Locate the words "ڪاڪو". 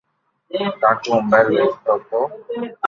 0.81-1.09